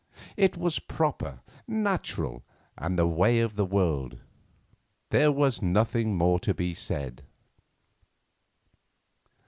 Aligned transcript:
It 0.35 0.57
was 0.57 0.79
proper, 0.79 1.41
natural, 1.67 2.43
and 2.75 2.97
the 2.97 3.05
way 3.05 3.39
of 3.39 3.55
the 3.55 3.65
world; 3.67 4.17
there 5.11 5.31
was 5.31 5.61
nothing 5.61 6.17
more 6.17 6.39
to 6.39 6.55
be 6.55 6.73
said. 6.73 7.21